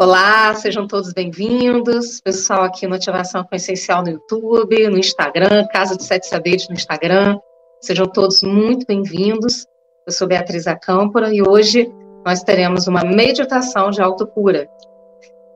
[0.00, 2.20] Olá, sejam todos bem-vindos.
[2.20, 6.76] Pessoal aqui no Ativação com Essencial no YouTube, no Instagram, Casa de Sete Saberes no
[6.76, 7.36] Instagram.
[7.80, 9.66] Sejam todos muito bem-vindos.
[10.06, 11.92] Eu sou Beatriz Acâmpora e hoje
[12.24, 14.68] nós teremos uma meditação de autocura.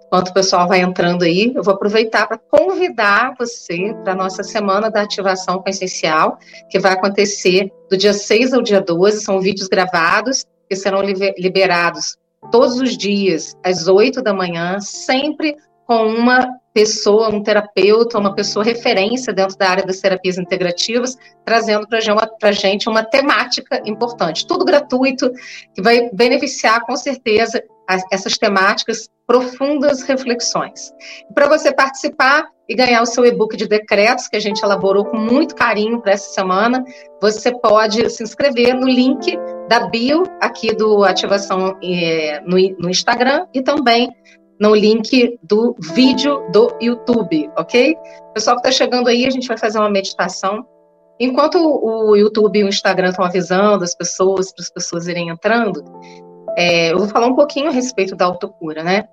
[0.07, 4.43] Enquanto o pessoal vai entrando aí, eu vou aproveitar para convidar você para a nossa
[4.43, 6.37] Semana da Ativação com Essencial,
[6.69, 9.20] que vai acontecer do dia 6 ao dia 12.
[9.20, 11.01] São vídeos gravados que serão
[11.38, 12.16] liberados
[12.51, 15.56] todos os dias, às 8 da manhã, sempre
[15.87, 21.86] com uma pessoa, um terapeuta, uma pessoa referência dentro da área das terapias integrativas, trazendo
[21.86, 24.47] para a gente uma temática importante.
[24.47, 25.30] Tudo gratuito,
[25.74, 27.62] que vai beneficiar com certeza
[28.10, 30.92] essas temáticas, profundas reflexões.
[31.34, 35.19] Para você participar e ganhar o seu e-book de decretos, que a gente elaborou com
[35.19, 36.83] muito carinho para essa semana,
[37.20, 39.36] você pode se inscrever no link
[39.69, 44.14] da bio aqui do Ativação é, no, no Instagram e também
[44.61, 47.97] no link do vídeo do YouTube, ok?
[48.34, 50.64] Pessoal que está chegando aí, a gente vai fazer uma meditação.
[51.19, 55.83] Enquanto o YouTube e o Instagram estão avisando as pessoas, para as pessoas irem entrando,
[56.56, 59.05] é, eu vou falar um pouquinho a respeito da autocura, né?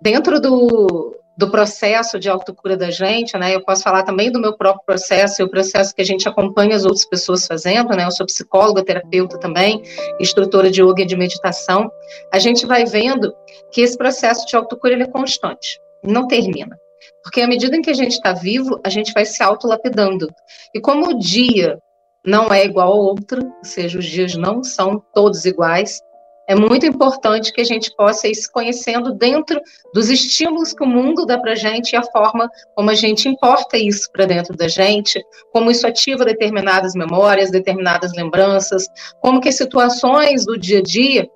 [0.00, 3.54] Dentro do, do processo de autocura da gente, né?
[3.54, 6.76] Eu posso falar também do meu próprio processo e o processo que a gente acompanha
[6.76, 8.04] as outras pessoas fazendo, né?
[8.04, 9.82] Eu sou psicóloga, terapeuta também,
[10.20, 11.90] instrutora de yoga e de meditação.
[12.32, 13.32] A gente vai vendo
[13.70, 16.76] que esse processo de autocura ele é constante, não termina.
[17.22, 20.28] Porque à medida em que a gente está vivo, a gente vai se autolapidando.
[20.74, 21.78] E como o dia
[22.24, 26.00] não é igual ao outro, ou seja, os dias não são todos iguais,
[26.48, 29.60] é muito importante que a gente possa ir se conhecendo dentro
[29.94, 33.28] dos estímulos que o mundo dá para a gente e a forma como a gente
[33.28, 38.86] importa isso para dentro da gente, como isso ativa determinadas memórias, determinadas lembranças,
[39.20, 41.30] como que as situações do dia a dia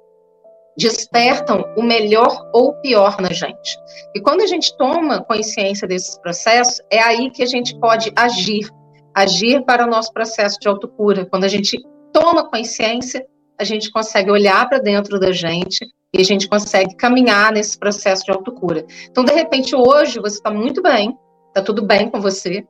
[0.76, 3.78] despertam o melhor ou pior na gente.
[4.14, 8.68] E quando a gente toma consciência desses processos, é aí que a gente pode agir,
[9.14, 11.24] agir para o nosso processo de autocura.
[11.24, 11.80] Quando a gente
[12.12, 13.24] toma consciência
[13.58, 18.24] a gente consegue olhar para dentro da gente e a gente consegue caminhar nesse processo
[18.24, 18.84] de autocura.
[19.10, 21.16] Então, de repente, hoje você está muito bem,
[21.48, 22.64] está tudo bem com você,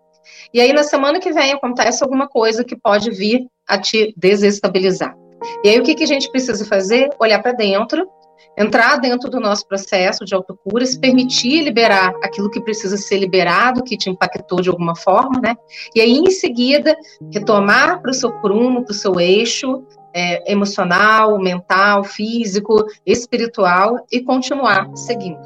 [0.52, 5.14] e aí na semana que vem acontece alguma coisa que pode vir a te desestabilizar.
[5.64, 7.10] E aí o que, que a gente precisa fazer?
[7.20, 8.08] Olhar para dentro,
[8.56, 13.84] entrar dentro do nosso processo de autocura, se permitir liberar aquilo que precisa ser liberado,
[13.84, 15.54] que te impactou de alguma forma, né?
[15.94, 16.96] E aí em seguida
[17.32, 19.84] retomar para o seu prumo, para o seu eixo,
[20.16, 25.38] é, emocional, mental, físico, espiritual e continuar seguindo.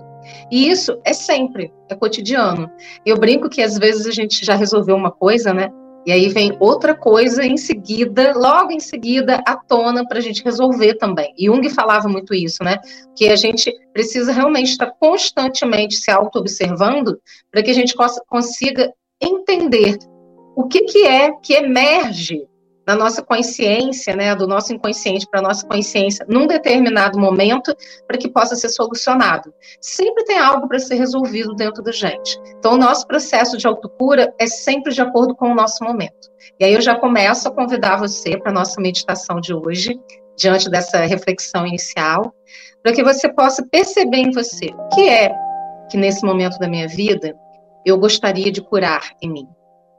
[0.49, 2.71] E isso é sempre, é cotidiano.
[3.05, 5.71] Eu brinco que às vezes a gente já resolveu uma coisa, né?
[6.07, 10.45] E aí vem outra coisa em seguida, logo em seguida, à tona para a gente
[10.45, 11.35] resolver também.
[11.37, 12.79] E Jung falava muito isso, né?
[13.17, 17.21] Que a gente precisa realmente estar constantemente se auto-observando
[17.51, 17.95] para que a gente
[18.29, 19.99] consiga entender
[20.57, 22.49] o que, que é que emerge
[22.91, 27.73] da nossa consciência, né, do nosso inconsciente para a nossa consciência num determinado momento
[28.05, 29.55] para que possa ser solucionado.
[29.81, 32.37] Sempre tem algo para ser resolvido dentro da gente.
[32.59, 36.29] Então, o nosso processo de autocura é sempre de acordo com o nosso momento.
[36.59, 39.97] E aí eu já começo a convidar você para a nossa meditação de hoje,
[40.37, 42.35] diante dessa reflexão inicial,
[42.83, 45.33] para que você possa perceber em você o que é
[45.89, 47.37] que nesse momento da minha vida
[47.87, 49.49] eu gostaria de curar em mim.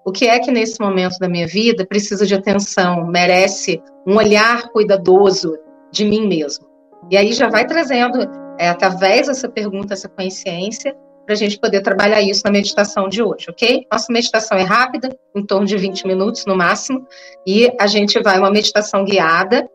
[0.03, 4.69] O que é que nesse momento da minha vida precisa de atenção, merece um olhar
[4.69, 5.57] cuidadoso
[5.91, 6.65] de mim mesmo?
[7.09, 8.19] E aí já vai trazendo,
[8.57, 10.95] é, através dessa pergunta, essa consciência,
[11.25, 13.85] para a gente poder trabalhar isso na meditação de hoje, ok?
[13.91, 17.05] Nossa meditação é rápida, em torno de 20 minutos no máximo,
[17.45, 19.69] e a gente vai uma meditação guiada,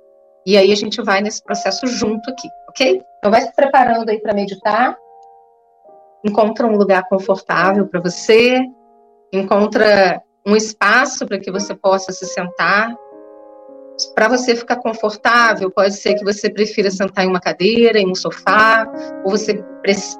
[0.45, 3.03] e aí a gente vai nesse processo junto aqui, ok?
[3.19, 4.97] Então vai se preparando aí para meditar.
[6.25, 8.61] Encontra um lugar confortável para você,
[9.37, 12.95] encontra um espaço para que você possa se sentar.
[14.15, 18.15] Para você ficar confortável, pode ser que você prefira sentar em uma cadeira, em um
[18.15, 18.87] sofá,
[19.25, 19.55] ou você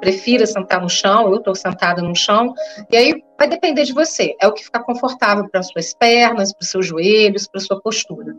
[0.01, 1.29] prefira sentar no chão.
[1.29, 2.55] Eu estou sentada no chão,
[2.91, 4.35] e aí vai depender de você.
[4.41, 7.81] É o que ficar confortável para as suas pernas, para os seus joelhos, para sua
[7.81, 8.35] postura.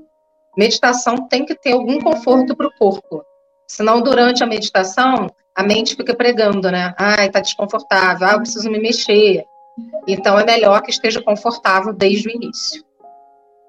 [0.57, 3.23] Meditação tem que ter algum conforto para o corpo.
[3.67, 6.95] Senão, durante a meditação, a mente fica pregando, né?
[6.97, 9.43] Ai, tá desconfortável, ah, eu preciso me mexer.
[10.07, 12.83] Então, é melhor que esteja confortável desde o início.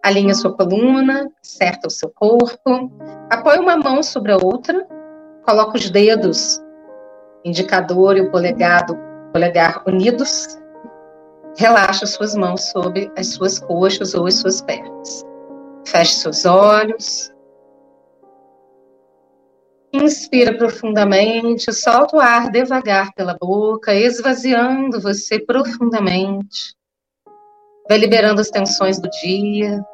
[0.02, 2.90] Alinhe sua coluna, acerta o seu corpo,
[3.30, 4.86] apoie uma mão sobre a outra,
[5.44, 6.62] coloque os dedos,
[7.44, 10.58] indicador e o polegar unidos,
[11.56, 15.26] relaxa suas mãos sobre as suas coxas ou as suas pernas.
[15.84, 17.32] Feche seus olhos.
[20.00, 26.76] Inspira profundamente, solta o ar devagar pela boca, esvaziando você profundamente.
[27.88, 29.84] Vai liberando as tensões do dia.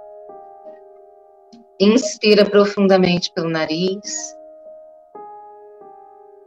[1.80, 4.36] Inspira profundamente pelo nariz.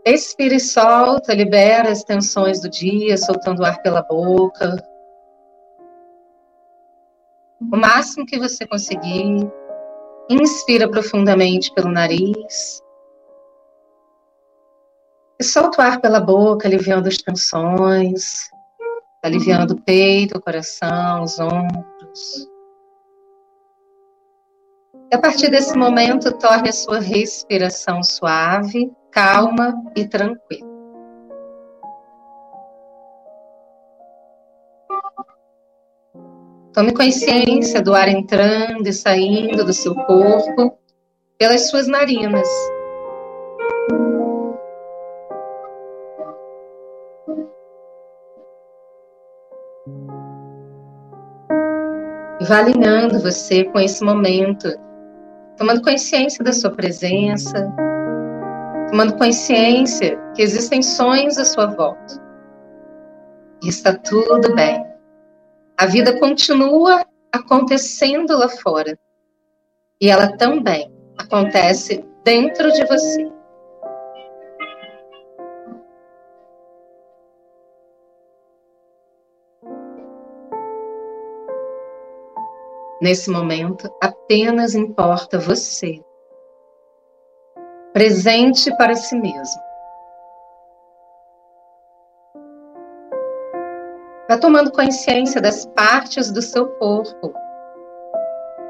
[0.05, 4.77] Expira e solta, libera as tensões do dia, soltando o ar pela boca.
[7.59, 9.51] O máximo que você conseguir.
[10.29, 12.85] Inspira profundamente pelo nariz.
[15.41, 18.49] Solta o ar pela boca, aliviando as tensões,
[19.23, 22.49] aliviando o peito, o coração, os ombros.
[25.11, 30.67] E a partir desse momento, torne a sua respiração suave, calma e tranquila.
[36.73, 40.77] Tome consciência do ar entrando e saindo do seu corpo
[41.37, 42.47] pelas suas narinas.
[52.47, 54.73] Vá alinhando você com esse momento,
[55.57, 57.73] tomando consciência da sua presença,
[58.89, 62.21] tomando consciência que existem sonhos à sua volta.
[63.61, 64.85] E está tudo bem.
[65.77, 68.97] A vida continua acontecendo lá fora.
[69.99, 73.36] E ela também acontece dentro de você.
[82.99, 86.03] Nesse momento, apenas importa você.
[87.93, 89.61] Presente para si mesmo.
[94.27, 97.33] Vá tomando consciência das partes do seu corpo.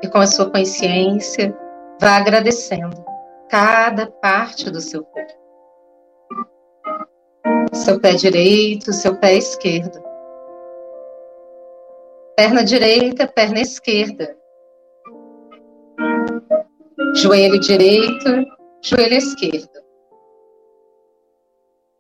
[0.04, 1.56] E com a sua consciência,
[2.00, 3.04] vá agradecendo
[3.50, 5.34] cada parte do seu corpo.
[7.74, 10.07] Seu pé direito, seu pé esquerdo
[12.38, 14.38] Perna direita, perna esquerda.
[17.16, 18.46] Joelho direito,
[18.80, 19.82] joelho esquerdo.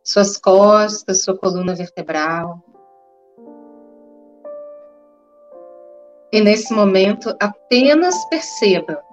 [0.04, 2.60] Suas costas, sua coluna vertebral.
[6.32, 9.04] E nesse momento, apenas perceba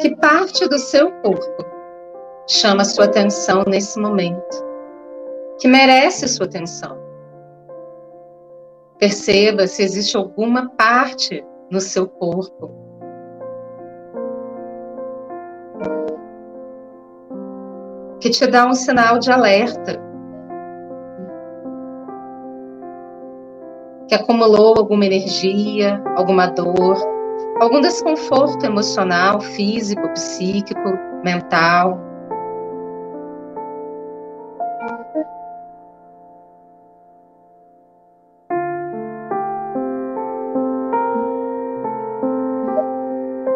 [0.00, 1.66] que parte do seu corpo
[2.46, 4.64] chama sua atenção nesse momento,
[5.58, 7.07] que merece sua atenção.
[8.98, 12.88] Perceba se existe alguma parte no seu corpo
[18.20, 20.00] que te dá um sinal de alerta.
[24.08, 26.96] Que acumulou alguma energia, alguma dor,
[27.60, 32.07] algum desconforto emocional, físico, psíquico, mental.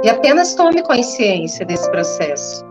[0.03, 2.65] E apenas tome consciência desse processo.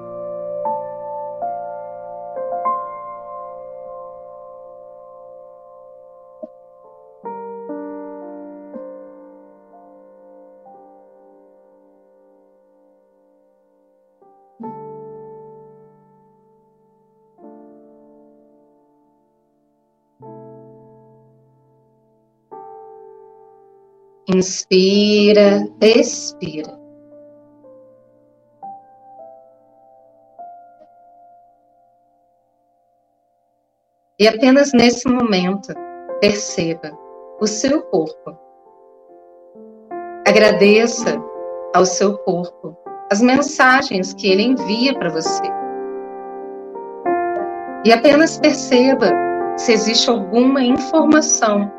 [24.28, 26.81] Inspira, expira.
[34.22, 35.74] E apenas nesse momento,
[36.20, 36.92] perceba
[37.40, 38.38] o seu corpo.
[40.28, 41.20] Agradeça
[41.74, 42.78] ao seu corpo
[43.12, 45.42] as mensagens que ele envia para você.
[47.84, 49.10] E apenas perceba
[49.58, 51.72] se existe alguma informação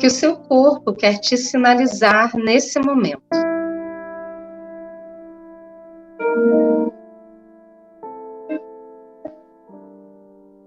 [0.00, 3.41] que o seu corpo quer te sinalizar nesse momento.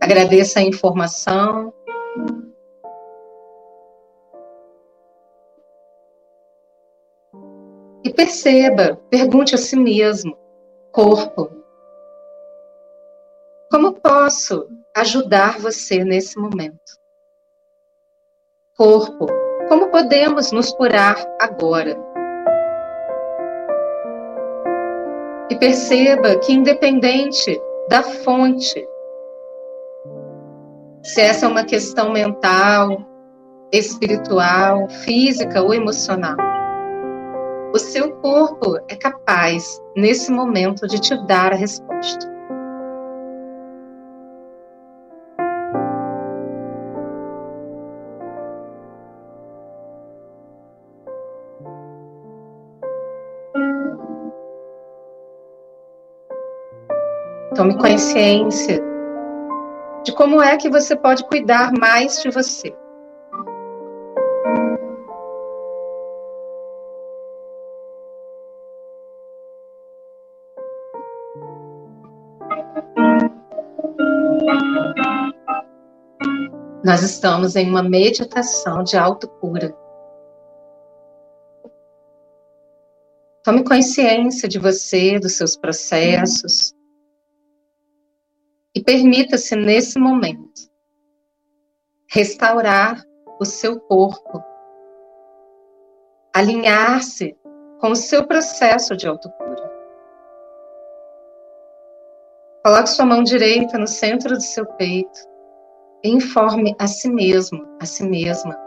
[0.05, 1.73] Agradeça a informação.
[8.03, 10.37] E perceba, pergunte a si mesmo,
[10.91, 11.49] corpo,
[13.71, 16.99] como posso ajudar você nesse momento?
[18.77, 19.25] Corpo,
[19.67, 21.97] como podemos nos curar agora?
[25.49, 27.59] E perceba que, independente
[27.89, 28.87] da fonte
[31.05, 32.97] se essa é uma questão mental,
[33.71, 36.35] espiritual, física ou emocional.
[37.73, 42.33] o seu corpo é capaz, nesse momento, de te dar a resposta.
[57.55, 58.94] Tome consciência
[60.05, 62.71] de como é que você pode cuidar mais de você.
[76.83, 79.75] Nós estamos em uma meditação de autocura.
[83.41, 86.74] Tome consciência de você, dos seus processos,
[88.75, 90.69] e permita-se nesse momento
[92.11, 93.01] restaurar
[93.39, 94.43] o seu corpo,
[96.33, 97.35] alinhar-se
[97.79, 99.73] com o seu processo de autocura.
[102.63, 105.19] Coloque sua mão direita no centro do seu peito
[106.03, 108.59] e informe a si mesmo, a si mesma.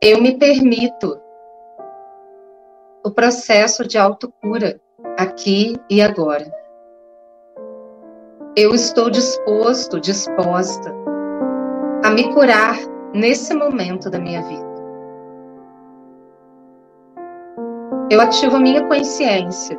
[0.00, 1.20] Eu me permito
[3.04, 4.80] o processo de autocura
[5.18, 6.50] aqui e agora.
[8.56, 10.92] Eu estou disposto, disposta
[12.04, 12.76] a me curar
[13.14, 14.72] nesse momento da minha vida.
[18.10, 19.78] Eu ativo a minha consciência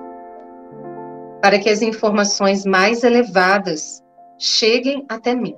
[1.42, 4.02] para que as informações mais elevadas
[4.40, 5.56] cheguem até mim.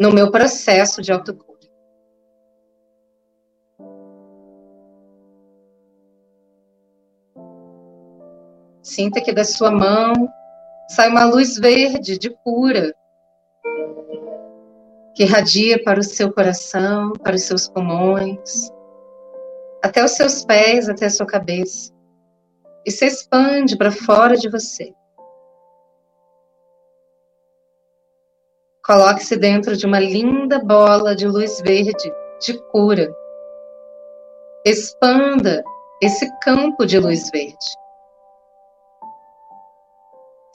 [0.00, 1.47] No meu processo de autocura.
[8.82, 10.12] Sinta que da sua mão
[10.88, 12.94] sai uma luz verde de cura,
[15.14, 18.70] que irradia para o seu coração, para os seus pulmões,
[19.82, 21.92] até os seus pés, até a sua cabeça,
[22.86, 24.94] e se expande para fora de você.
[28.86, 33.12] Coloque-se dentro de uma linda bola de luz verde de cura.
[34.64, 35.62] Expanda
[36.00, 37.87] esse campo de luz verde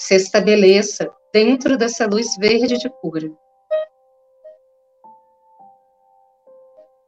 [0.03, 3.31] se estabeleça dentro dessa luz verde de cura.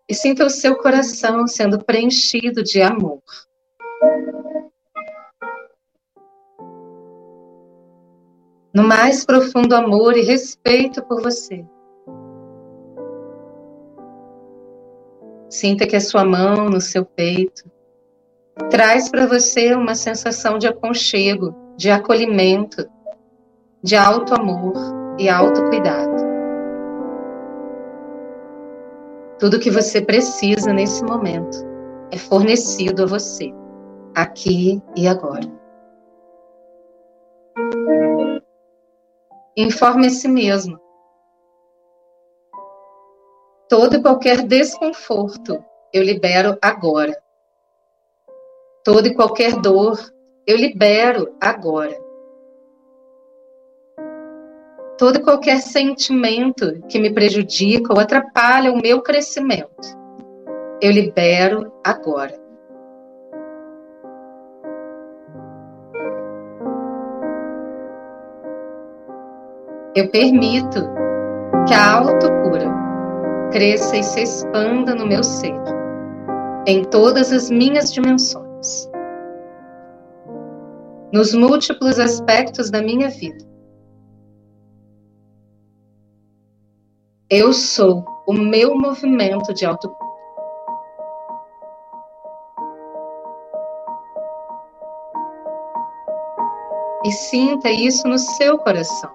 [0.07, 3.21] E sinta o seu coração sendo preenchido de amor.
[8.73, 11.65] No mais profundo amor e respeito por você.
[15.49, 17.69] Sinta que a sua mão no seu peito
[18.69, 22.89] traz para você uma sensação de aconchego de acolhimento,
[23.83, 24.73] de alto amor
[25.19, 26.23] e alto cuidado.
[29.37, 31.57] Tudo que você precisa nesse momento
[32.11, 33.53] é fornecido a você,
[34.15, 35.45] aqui e agora.
[39.57, 40.79] Informe a si mesmo.
[43.69, 45.63] Todo e qualquer desconforto
[45.93, 47.17] eu libero agora.
[48.83, 49.97] Toda e qualquer dor
[50.47, 51.97] eu libero agora.
[54.97, 59.97] Todo qualquer sentimento que me prejudica ou atrapalha o meu crescimento,
[60.81, 62.33] eu libero agora.
[69.95, 70.81] Eu permito
[71.67, 72.69] que a autocura
[73.51, 75.55] cresça e se expanda no meu ser,
[76.67, 78.89] em todas as minhas dimensões
[81.11, 83.45] nos múltiplos aspectos da minha vida.
[87.29, 90.05] Eu sou o meu movimento de autocura.
[97.03, 99.11] E sinta isso no seu coração.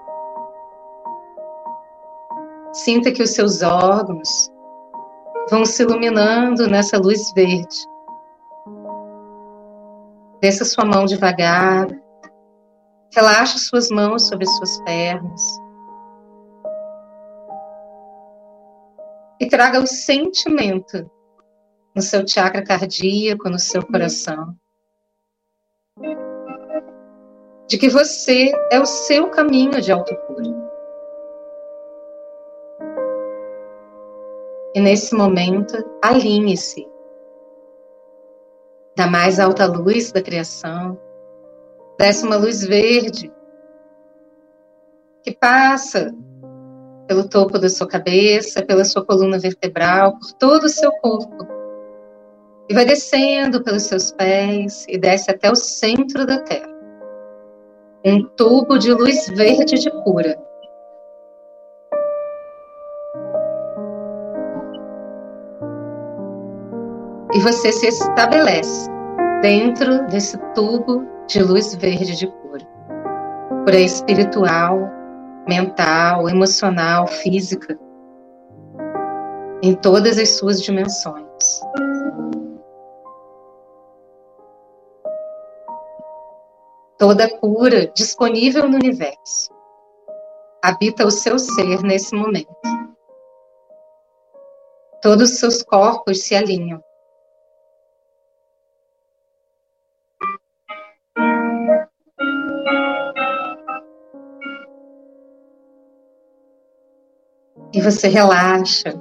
[2.73, 4.49] Sinta que os seus órgãos
[5.51, 7.79] vão se iluminando nessa luz verde.
[10.41, 11.87] Desça sua mão devagar.
[13.15, 15.43] Relaxe suas mãos sobre suas pernas.
[19.39, 21.11] E traga o sentimento
[21.95, 24.57] no seu chakra cardíaco, no seu coração.
[27.69, 30.61] De que você é o seu caminho de autocura.
[34.75, 36.87] E nesse momento, alinhe-se
[39.01, 41.01] da mais alta luz da criação,
[41.99, 43.33] desce uma luz verde
[45.23, 46.15] que passa
[47.09, 51.47] pelo topo da sua cabeça, pela sua coluna vertebral, por todo o seu corpo.
[52.69, 56.69] E vai descendo pelos seus pés e desce até o centro da Terra.
[58.05, 60.39] Um tubo de luz verde de cura.
[67.41, 68.87] E você se estabelece
[69.41, 72.67] dentro desse tubo de luz verde de cura.
[73.65, 74.79] Cura espiritual,
[75.49, 77.79] mental, emocional, física,
[79.63, 81.63] em todas as suas dimensões.
[86.99, 89.51] Toda cura disponível no universo
[90.63, 92.55] habita o seu ser nesse momento.
[95.01, 96.85] Todos os seus corpos se alinham.
[107.81, 108.93] E você relaxa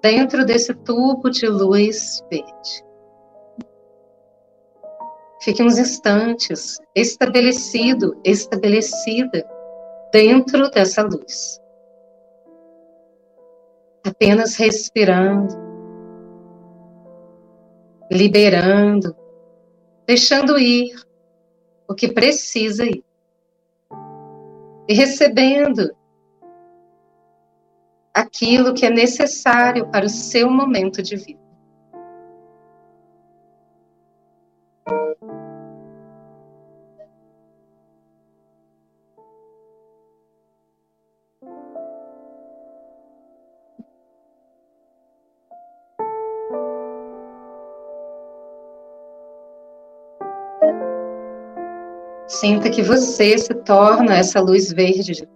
[0.00, 2.84] dentro desse tubo de luz verde.
[5.42, 9.46] Fique uns instantes estabelecido, estabelecida
[10.10, 11.60] dentro dessa luz.
[14.06, 15.54] Apenas respirando,
[18.10, 19.14] liberando,
[20.06, 20.94] deixando ir
[21.86, 23.04] o que precisa ir.
[24.88, 25.94] E recebendo
[28.14, 31.42] aquilo que é necessário para o seu momento de vida.
[52.28, 55.26] Sinta que você se torna essa luz verde de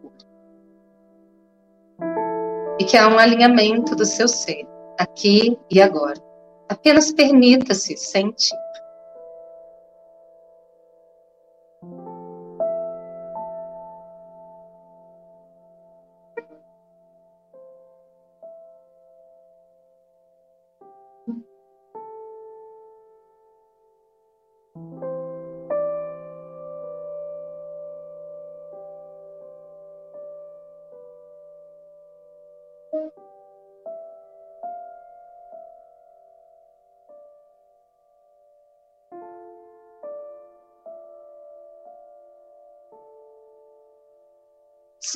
[2.86, 4.66] que há um alinhamento do seu ser,
[4.98, 6.20] aqui e agora.
[6.68, 8.56] Apenas permita-se sentir.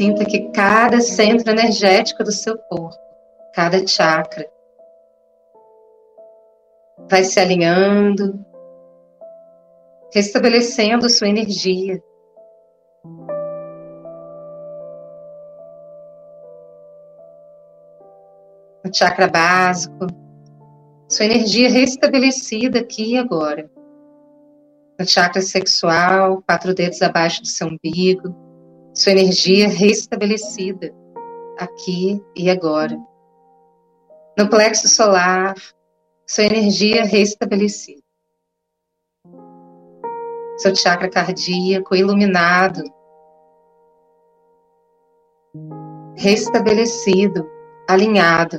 [0.00, 2.96] Sinta que cada centro energético do seu corpo,
[3.52, 4.50] cada chakra,
[7.10, 8.42] vai se alinhando,
[10.10, 12.02] restabelecendo sua energia.
[18.82, 20.06] No chakra básico,
[21.10, 23.70] sua energia restabelecida aqui e agora.
[24.98, 28.49] No chakra sexual, quatro dedos abaixo do seu umbigo
[29.00, 30.94] sua energia restabelecida
[31.58, 32.94] aqui e agora.
[34.38, 35.54] No plexo solar,
[36.26, 38.02] sua energia restabelecida.
[40.58, 42.82] Seu chakra cardíaco iluminado,
[46.18, 47.48] restabelecido,
[47.88, 48.58] alinhado.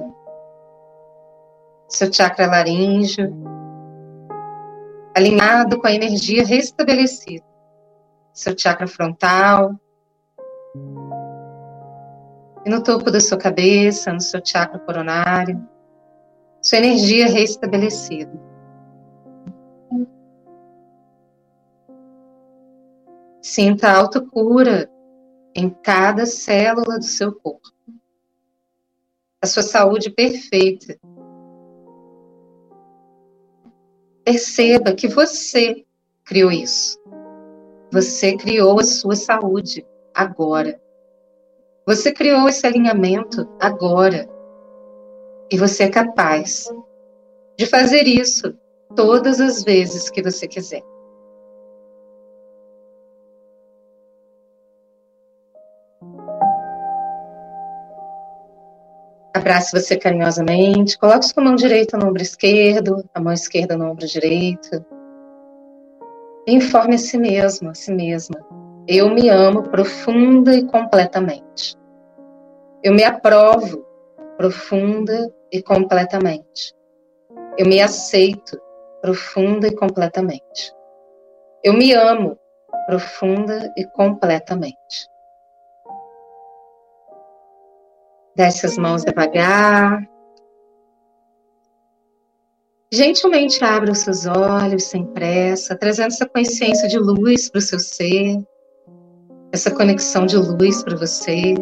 [1.88, 3.32] Seu chakra laríngeo,
[5.16, 7.46] alinhado com a energia restabelecida.
[8.34, 9.80] Seu chakra frontal,
[12.66, 15.68] e no topo da sua cabeça, no seu chakra coronário,
[16.62, 18.32] sua energia restabelecida.
[23.42, 24.90] Sinta a autocura
[25.56, 27.72] em cada célula do seu corpo.
[29.42, 30.98] A sua saúde perfeita.
[34.24, 35.84] Perceba que você
[36.24, 37.02] criou isso.
[37.92, 40.80] Você criou a sua saúde agora.
[41.86, 44.30] Você criou esse alinhamento agora.
[45.52, 46.70] E você é capaz
[47.58, 48.56] de fazer isso
[48.96, 50.84] todas as vezes que você quiser.
[59.34, 64.06] Abrace você carinhosamente, coloque sua mão direita no ombro esquerdo, a mão esquerda no ombro
[64.06, 64.86] direito.
[66.48, 68.40] E informe a si mesmo, a si mesma,
[68.88, 71.78] eu me amo profunda e completamente.
[72.84, 73.86] Eu me aprovo
[74.38, 76.74] profunda e completamente.
[77.58, 78.60] Eu me aceito
[79.02, 80.74] profunda e completamente.
[81.64, 82.38] Eu me amo
[82.88, 85.08] profunda e completamente.
[88.36, 90.02] Desce as mãos devagar.
[92.92, 97.80] Gentilmente abra os seus olhos sem pressa, trazendo essa consciência de luz para o seu
[97.80, 98.38] ser,
[99.52, 101.54] essa conexão de luz para você.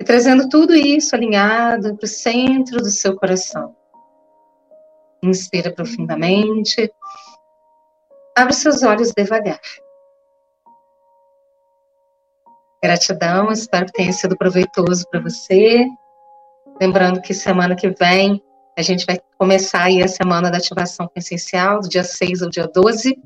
[0.00, 3.74] E trazendo tudo isso alinhado para o centro do seu coração.
[5.22, 6.92] Inspira profundamente.
[8.36, 9.60] Abre seus olhos devagar.
[12.82, 15.86] Gratidão, espero que tenha sido proveitoso para você.
[16.80, 18.42] Lembrando que semana que vem
[18.76, 22.66] a gente vai começar aí a semana da ativação essencial, do dia 6 ao dia
[22.66, 23.18] 12,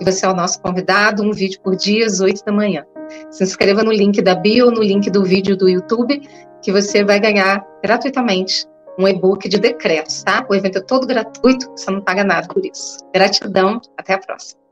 [0.00, 2.84] e você é o nosso convidado, um vídeo por dia, às 8 da manhã.
[3.30, 6.20] Se inscreva no link da bio, no link do vídeo do YouTube,
[6.62, 8.66] que você vai ganhar gratuitamente
[8.98, 10.46] um e-book de decretos, tá?
[10.48, 12.98] O evento é todo gratuito, você não paga nada por isso.
[13.12, 14.63] Gratidão, até a próxima.